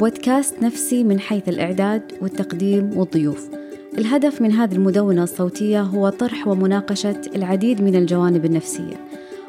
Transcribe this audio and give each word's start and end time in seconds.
بودكاست 0.00 0.62
نفسي 0.62 1.04
من 1.04 1.20
حيث 1.20 1.48
الإعداد 1.48 2.02
والتقديم 2.22 2.90
والضيوف. 2.96 3.48
الهدف 3.98 4.42
من 4.42 4.52
هذه 4.52 4.74
المدونة 4.74 5.22
الصوتية 5.22 5.80
هو 5.80 6.08
طرح 6.08 6.48
ومناقشة 6.48 7.20
العديد 7.36 7.82
من 7.82 7.96
الجوانب 7.96 8.44
النفسية 8.44 8.96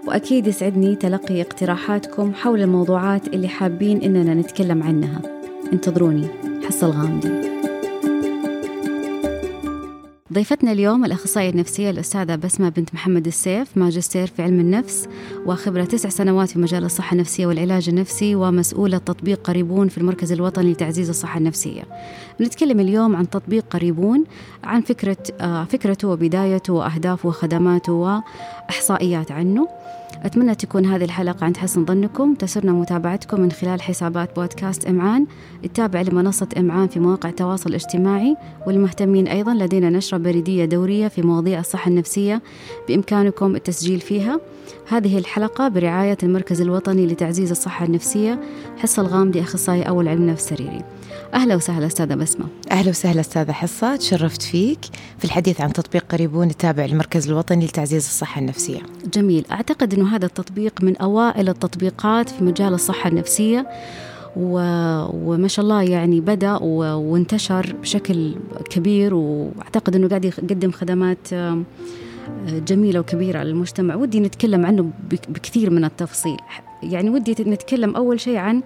وأكيد 0.08 0.48
يسعدني 0.48 0.96
تلقي 0.96 1.42
اقتراحاتكم 1.42 2.34
حول 2.34 2.62
الموضوعات 2.62 3.28
اللي 3.28 3.48
حابين 3.48 4.02
إننا 4.02 4.34
نتكلم 4.34 4.84
عنها. 4.84 5.22
انتظروني. 5.74 6.28
حصة 6.68 6.88
الغامدي 6.88 7.51
ضيفتنا 10.34 10.72
اليوم 10.72 11.06
الأخصائية 11.06 11.50
النفسية 11.50 11.90
الأستاذة 11.90 12.36
بسمة 12.36 12.70
بنت 12.70 12.94
محمد 12.94 13.28
السيف 13.28 13.78
ماجستير 13.78 14.28
في 14.28 14.42
علم 14.42 14.60
النفس 14.60 15.08
وخبرة 15.46 15.84
تسع 15.84 16.10
سنوات 16.10 16.50
في 16.50 16.60
مجال 16.60 16.86
الصحة 16.86 17.14
النفسية 17.14 17.46
والعلاج 17.46 17.90
النفسي 17.90 18.36
ومسؤولة 18.36 18.98
تطبيق 18.98 19.42
قريبون 19.42 19.88
في 19.88 19.98
المركز 19.98 20.32
الوطني 20.32 20.72
لتعزيز 20.72 21.10
الصحة 21.10 21.38
النفسية. 21.38 21.84
نتكلم 22.42 22.80
اليوم 22.80 23.16
عن 23.16 23.30
تطبيق 23.30 23.66
قريبون 23.70 24.24
عن 24.64 24.82
فكرة 24.82 25.18
آه، 25.42 25.64
فكرته 25.64 26.08
وبدايته 26.08 26.74
وأهدافه 26.74 27.30
وخدماته 27.30 27.94
وإحصائيات 27.94 29.32
عنه. 29.32 29.68
أتمنى 30.24 30.56
تكون 30.56 30.86
هذه 30.86 31.04
الحلقة 31.04 31.46
عند 31.46 31.58
حسن 31.58 31.86
ظنكم. 31.86 32.34
تسرنا 32.34 32.72
متابعتكم 32.72 33.42
من 33.42 33.52
خلال 33.52 33.82
حسابات 33.82 34.36
بودكاست 34.36 34.86
إمعان. 34.86 35.26
التابع 35.66 36.02
لمنصة 36.02 36.48
إمعان 36.58 36.88
في 36.88 37.00
مواقع 37.00 37.30
التواصل 37.30 37.70
الاجتماعي. 37.70 38.38
والمهتمين 38.68 39.28
أيضا 39.28 39.54
لدينا 39.54 39.90
نشرة 39.90 40.18
بريدية 40.18 40.66
دورية 40.66 41.08
في 41.08 41.22
مواضيع 41.22 41.60
الصحة 41.60 41.90
النفسية 41.90 42.42
بإمكانكم 42.88 43.56
التسجيل 43.56 44.00
فيها. 44.00 44.40
هذه 44.88 45.18
الحلقة 45.18 45.68
برعاية 45.68 46.18
المركز 46.24 46.62
الوطني 46.62 47.08
لتعزيز 47.08 47.52
الصحة 47.52 47.86
النفسية. 47.86 48.40
حصة 48.78 49.02
الغامدي 49.02 49.42
أخصائي 49.42 49.84
أول 49.84 50.08
علم 50.08 50.30
نفس 50.30 50.50
سريري. 50.50 50.82
أهلا 51.34 51.56
وسهلا 51.56 51.88
أستاذة 51.88 52.16
بسمة. 52.16 52.46
أهلا 52.72 52.90
وسهلا 52.90 53.20
أستاذة 53.20 53.52
حصة. 53.52 53.96
تشرفت 53.96 54.42
فيك 54.42 54.80
في 55.18 55.26
الحديث 55.26 55.62
عن 55.62 55.74
تطبيق 55.74 56.06
قريبون 56.10 56.50
التابع 56.50 56.86
للمركز 56.86 57.28
الوطني 57.28 57.66
لتعزيز 57.66 58.06
الصحة 58.06 58.42
النفسية. 58.42 58.80
جميل. 59.14 59.46
أعتقد 59.52 59.94
أنه 59.94 60.11
هذا 60.16 60.26
التطبيق 60.26 60.84
من 60.84 60.98
أوائل 60.98 61.50
التطبيقات 61.50 62.30
في 62.30 62.44
مجال 62.44 62.74
الصحة 62.74 63.10
النفسية. 63.10 63.68
وما 64.36 65.48
شاء 65.48 65.64
الله 65.64 65.82
يعني 65.82 66.22
بدأ 66.22 66.58
و... 66.62 66.78
وانتشر 67.12 67.76
بشكل 67.82 68.36
كبير 68.70 69.14
وأعتقد 69.14 69.96
أنه 69.96 70.10
قاعد 70.10 70.26
يقدم 70.26 70.72
خدمات 70.72 71.28
جميلة 72.48 73.00
وكبيرة 73.00 73.44
للمجتمع 73.44 73.96
ودي 73.96 74.20
نتكلم 74.20 74.66
عنه 74.66 74.90
بكثير 75.10 75.70
من 75.70 75.86
التفصيل. 75.86 76.38
يعني 76.84 77.10
ودي 77.10 77.32
نتكلم 77.32 77.96
أول 77.96 78.20
شيء 78.20 78.38
عن 78.38 78.62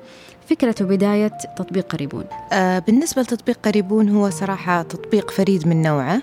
فكرة 0.49 0.75
وبداية 0.81 1.31
تطبيق 1.57 1.88
قريبون. 1.88 2.23
آه 2.53 2.79
بالنسبة 2.79 3.21
لتطبيق 3.21 3.57
قريبون 3.63 4.09
هو 4.09 4.29
صراحة 4.29 4.81
تطبيق 4.81 5.31
فريد 5.31 5.67
من 5.67 5.81
نوعه 5.81 6.21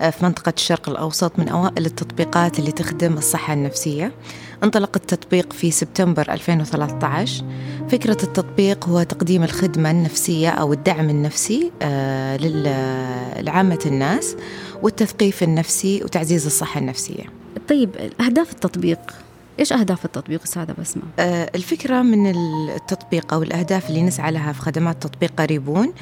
آه 0.00 0.10
في 0.10 0.24
منطقة 0.24 0.52
الشرق 0.56 0.88
الأوسط 0.88 1.38
من 1.38 1.48
أوائل 1.48 1.86
التطبيقات 1.86 2.58
اللي 2.58 2.72
تخدم 2.72 3.12
الصحة 3.12 3.54
النفسية. 3.54 4.12
انطلق 4.64 4.90
التطبيق 4.96 5.52
في 5.52 5.70
سبتمبر 5.70 6.32
2013 6.32 7.44
فكرة 7.90 8.16
التطبيق 8.22 8.88
هو 8.88 9.02
تقديم 9.02 9.42
الخدمة 9.42 9.90
النفسية 9.90 10.48
أو 10.48 10.72
الدعم 10.72 11.10
النفسي 11.10 11.72
آه 11.82 12.36
لعامة 13.40 13.78
الناس 13.86 14.36
والتثقيف 14.82 15.42
النفسي 15.42 16.04
وتعزيز 16.04 16.46
الصحة 16.46 16.80
النفسية. 16.80 17.24
طيب 17.68 17.90
أهداف 18.20 18.52
التطبيق 18.52 18.98
إيش 19.60 19.72
أهداف 19.72 20.04
التطبيق 20.04 20.42
أستاذة 20.42 20.74
بسمة؟ 20.80 21.02
آه 21.18 21.50
الفكرة 21.54 22.02
من 22.02 22.30
التطبيق 22.70 23.34
أو 23.34 23.42
الأهداف 23.42 23.88
اللي 23.88 24.02
نسعى 24.02 24.32
لها 24.32 24.52
في 24.52 24.60
خدمات 24.60 25.02
تطبيق 25.02 25.32
قريبون 25.38 25.92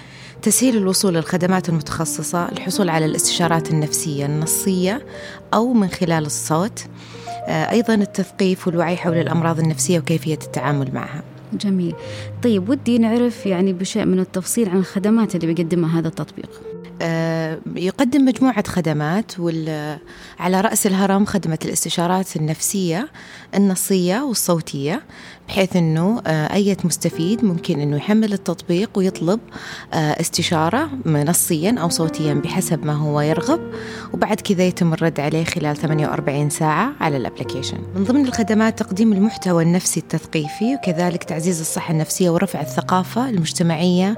تسهيل 0.43 0.77
الوصول 0.77 1.15
للخدمات 1.15 1.69
المتخصصة 1.69 2.49
الحصول 2.49 2.89
على 2.89 3.05
الاستشارات 3.05 3.71
النفسية 3.71 4.27
النصية 4.27 5.07
أو 5.55 5.73
من 5.73 5.89
خلال 5.89 6.27
الصوت. 6.27 6.85
أيضا 7.49 7.95
التثقيف 7.95 8.67
والوعي 8.67 8.97
حول 8.97 9.17
الأمراض 9.17 9.59
النفسية 9.59 9.99
وكيفية 9.99 10.39
التعامل 10.43 10.95
معها. 10.95 11.23
جميل. 11.53 11.95
طيب 12.43 12.69
ودي 12.69 12.99
نعرف 12.99 13.47
يعني 13.47 13.73
بشيء 13.73 14.05
من 14.05 14.21
التفصيل 14.21 14.69
عن 14.69 14.77
الخدمات 14.77 15.35
اللي 15.35 15.55
بيقدمها 15.55 16.01
هذا 16.01 16.09
التطبيق. 16.09 16.51
آه، 16.51 16.68
يقدم 17.77 18.25
مجموعة 18.25 18.69
خدمات 18.69 19.33
على 20.39 20.61
رأس 20.61 20.87
الهرم 20.87 21.25
خدمة 21.25 21.59
الاستشارات 21.65 22.37
النفسية 22.37 23.09
النصية 23.55 24.23
والصوتية 24.23 25.03
بحيث 25.49 25.77
أنه 25.77 26.23
آه، 26.27 26.55
أي 26.55 26.77
مستفيد 26.85 27.45
ممكن 27.45 27.81
أنه 27.81 27.97
يحمل 27.97 28.33
التطبيق 28.33 28.91
ويطلب 28.97 29.41
آه، 29.95 29.97
استشارة 29.97 30.91
نصيا 31.07 31.75
أو 31.79 31.89
صوتيا 31.89 32.35
بحسب 32.35 32.87
ما 32.87 32.93
هو 32.93 33.21
يرغب 33.21 33.61
وبعد 34.15 34.41
كذا 34.41 34.65
يتم 34.65 34.93
الرد 34.93 35.21
عليه 35.21 35.45
خلال 35.45 35.77
48 35.77 36.51
ساعة 36.51 36.93
على 37.01 37.17
الأبلكيشن. 37.17 37.79
من 37.97 38.05
ضمن 38.05 38.27
الخدمات 38.27 38.79
تقديم 38.79 39.13
المحتوى 39.13 39.63
النفسي 39.63 40.01
التثقيفي 40.01 40.75
وكذلك 40.75 41.25
تعزيز 41.25 41.61
الصحة 41.61 41.93
النفسية 41.93 42.31
ورفع 42.31 42.61
الثقافة 42.61 43.29
المجتمعية 43.29 44.17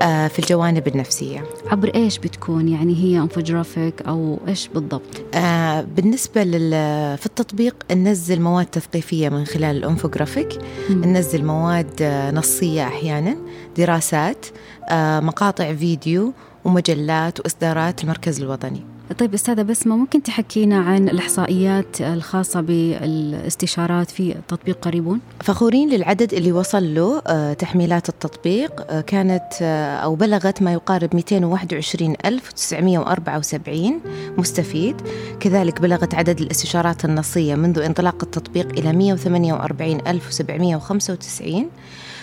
في 0.00 0.38
الجوانب 0.38 0.88
النفسية. 0.88 1.44
عبر 1.70 1.94
إيش؟ 1.94 2.18
بتكون 2.24 2.68
يعني 2.68 2.96
هي 2.96 3.18
انفوجرافيك 3.18 4.02
أو 4.02 4.38
إيش 4.48 4.68
بالضبط؟ 4.68 5.22
آه 5.34 5.80
بالنسبة 5.80 6.44
لل 6.44 6.70
في 7.18 7.26
التطبيق 7.26 7.76
ننزل 7.90 8.40
مواد 8.40 8.66
تثقيفية 8.66 9.28
من 9.28 9.44
خلال 9.44 9.76
الانفوجرافيك 9.76 10.58
ننزل 10.90 11.44
مواد 11.44 12.02
نصية 12.34 12.84
أحيانا 12.86 13.36
دراسات 13.76 14.46
آه 14.88 15.20
مقاطع 15.20 15.74
فيديو 15.74 16.32
ومجلات 16.64 17.40
وإصدارات 17.40 18.04
المركز 18.04 18.40
الوطني 18.40 18.84
طيب 19.18 19.34
أستاذة 19.34 19.62
بسمة 19.62 19.96
ممكن 19.96 20.22
تحكينا 20.22 20.78
عن 20.78 21.08
الإحصائيات 21.08 22.00
الخاصة 22.00 22.60
بالاستشارات 22.60 24.10
في 24.10 24.34
تطبيق 24.48 24.78
قريبون؟ 24.78 25.20
فخورين 25.40 25.90
للعدد 25.90 26.34
اللي 26.34 26.52
وصل 26.52 26.94
له 26.94 27.22
آه، 27.26 27.52
تحميلات 27.52 28.08
التطبيق 28.08 28.90
آه، 28.90 29.00
كانت 29.00 29.52
آه، 29.62 29.96
أو 29.96 30.14
بلغت 30.14 30.62
ما 30.62 30.72
يقارب 30.72 31.14
221974 31.14 34.00
مستفيد. 34.38 34.96
كذلك 35.40 35.80
بلغت 35.80 36.14
عدد 36.14 36.40
الاستشارات 36.40 37.04
النصية 37.04 37.54
منذ 37.54 37.78
انطلاق 37.78 38.16
التطبيق 38.22 38.68
إلى 38.78 38.92
148795 38.92 41.70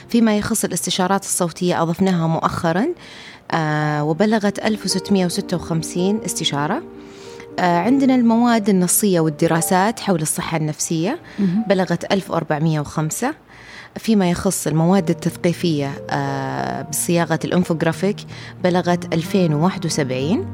فيما 0.09 0.37
يخص 0.37 0.65
الاستشارات 0.65 1.23
الصوتية 1.23 1.81
أضفناها 1.81 2.27
مؤخرا. 2.27 2.87
وبلغت 4.01 4.59
1656 4.65 6.19
استشارة. 6.25 6.81
آه 7.59 7.79
عندنا 7.79 8.15
المواد 8.15 8.69
النصية 8.69 9.19
والدراسات 9.19 9.99
حول 9.99 10.21
الصحة 10.21 10.57
النفسية 10.57 11.19
بلغت 11.69 12.11
1405 12.13 13.33
فيما 13.97 14.29
يخص 14.29 14.67
المواد 14.67 15.09
التثقيفية 15.09 15.91
آه 16.09 16.81
بصياغة 16.81 17.39
الانفوغرافيك 17.45 18.15
بلغت 18.63 19.13
2071 19.13 20.45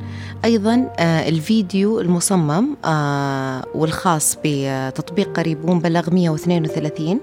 أيضا 0.46 0.92
آه 1.00 1.30
الفيديو 1.30 2.00
المصمم 2.00 2.76
آه 2.86 3.66
والخاص 3.76 4.38
بتطبيق 4.46 5.34
قريبون 5.40 5.80
بلغ 5.80 6.10
132 6.14 7.20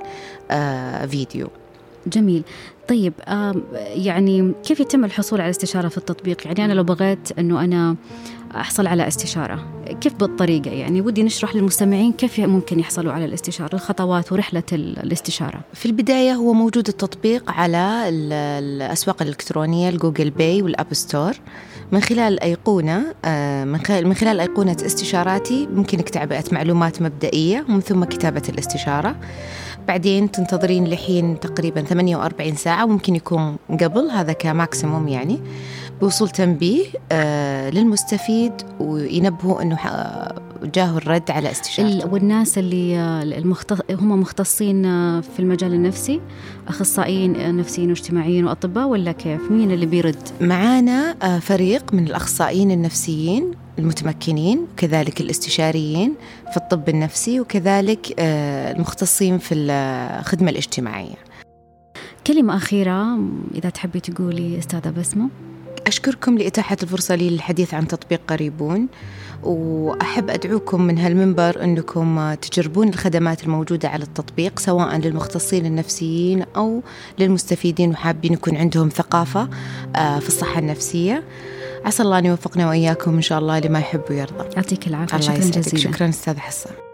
آه 0.50 1.06
فيديو. 1.06 1.48
جميل. 2.06 2.42
طيب 2.88 3.12
يعني 3.94 4.52
كيف 4.64 4.80
يتم 4.80 5.04
الحصول 5.04 5.40
على 5.40 5.50
استشارة 5.50 5.88
في 5.88 5.98
التطبيق؟ 5.98 6.46
يعني 6.46 6.64
أنا 6.64 6.72
لو 6.72 6.84
بغيت 6.84 7.38
أنه 7.38 7.64
أنا 7.64 7.96
أحصل 8.56 8.86
على 8.86 9.08
استشارة 9.08 9.84
كيف 10.00 10.14
بالطريقة؟ 10.14 10.70
يعني 10.70 11.00
ودي 11.00 11.22
نشرح 11.22 11.56
للمستمعين 11.56 12.12
كيف 12.12 12.40
ممكن 12.40 12.80
يحصلوا 12.80 13.12
على 13.12 13.24
الاستشارة 13.24 13.74
الخطوات 13.74 14.32
ورحلة 14.32 14.62
الاستشارة. 14.72 15.60
في 15.74 15.86
البداية 15.86 16.32
هو 16.32 16.52
موجود 16.52 16.88
التطبيق 16.88 17.50
على 17.50 18.08
الأسواق 18.08 19.22
الإلكترونية 19.22 19.88
الجوجل 19.88 20.30
بلاي 20.30 20.62
والآب 20.62 20.94
ستور. 20.94 21.32
من 21.92 22.00
خلال 22.00 22.32
الأيقونة 22.32 23.14
آه، 23.24 23.64
من 23.90 24.14
خلال 24.14 24.40
أيقونة 24.40 24.76
استشاراتي 24.86 25.66
ممكنك 25.66 26.08
تعبئة 26.08 26.44
معلومات 26.52 27.02
مبدئية 27.02 27.64
ومن 27.68 27.80
ثم 27.80 28.04
كتابة 28.04 28.42
الاستشارة. 28.48 29.16
بعدين 29.90 30.30
تنتظرين 30.30 30.84
لحين 30.86 31.40
تقريبا 31.40 31.82
48 31.82 32.56
ساعة 32.56 32.84
وممكن 32.84 33.16
يكون 33.16 33.56
قبل 33.80 34.10
هذا 34.10 34.32
ك 34.32 34.42
maximum 34.42 35.08
يعني 35.08 35.40
بوصول 36.00 36.28
تنبيه 36.28 36.84
آه 37.12 37.70
للمستفيد 37.70 38.52
وينبهوا 38.80 39.62
إنه 39.62 39.78
جاه 40.74 40.96
الرد 40.96 41.30
على 41.30 41.50
استشارته. 41.50 42.12
والناس 42.12 42.58
اللي 42.58 42.98
آه، 42.98 43.22
المختص... 43.22 43.78
هم 43.90 44.20
مختصين 44.20 44.86
آه، 44.86 45.20
في 45.20 45.40
المجال 45.40 45.74
النفسي 45.74 46.20
أخصائيين 46.68 47.56
نفسيين 47.56 47.88
واجتماعيين 47.88 48.44
وأطباء 48.44 48.86
ولا 48.86 49.12
كيف؟ 49.12 49.50
مين 49.50 49.70
اللي 49.70 49.86
بيرد؟ 49.86 50.28
معانا 50.40 51.14
فريق 51.38 51.94
من 51.94 52.06
الأخصائيين 52.06 52.70
النفسيين 52.70 53.50
المتمكنين 53.80 54.66
وكذلك 54.72 55.20
الاستشاريين 55.20 56.14
في 56.50 56.56
الطب 56.56 56.88
النفسي 56.88 57.40
وكذلك 57.40 58.14
المختصين 58.18 59.38
في 59.38 59.54
الخدمة 59.54 60.50
الاجتماعية. 60.50 61.16
كلمة 62.26 62.56
أخيرة 62.56 63.18
إذا 63.54 63.70
تحبي 63.70 64.00
تقولي 64.00 64.58
أستاذة 64.58 64.90
بسمة. 64.90 65.28
أشكركم 65.86 66.38
لإتاحة 66.38 66.76
الفرصة 66.82 67.14
لي 67.14 67.30
للحديث 67.30 67.74
عن 67.74 67.88
تطبيق 67.88 68.20
قريبون 68.28 68.88
وأحب 69.42 70.30
أدعوكم 70.30 70.82
من 70.82 70.98
هالمنبر 70.98 71.64
أنكم 71.64 72.34
تجربون 72.34 72.88
الخدمات 72.88 73.44
الموجودة 73.44 73.88
على 73.88 74.04
التطبيق 74.04 74.58
سواء 74.58 74.96
للمختصين 74.96 75.66
النفسيين 75.66 76.44
أو 76.56 76.82
للمستفيدين 77.18 77.90
وحابين 77.90 78.32
يكون 78.32 78.56
عندهم 78.56 78.88
ثقافة 78.88 79.48
آه، 79.96 80.18
في 80.18 80.28
الصحة 80.28 80.58
النفسية. 80.58 81.24
عسى 81.84 82.02
الله 82.02 82.18
أن 82.18 82.26
يوفقنا 82.26 82.68
وإياكم 82.68 83.14
إن 83.14 83.22
شاء 83.22 83.38
الله 83.38 83.58
لما 83.58 83.78
يحب 83.78 84.02
ويرضى. 84.10 84.56
يعطيك 84.56 84.86
العافية. 84.86 85.20
شكرا 85.20 85.36
جزيلا. 85.36 85.78
شكرا 85.78 86.08
أستاذ 86.08 86.38
حسن. 86.38 86.89